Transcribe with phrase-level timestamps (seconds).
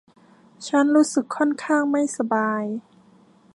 [0.67, 2.63] ฉันรู้สึกค่อนข้างไม่สบาย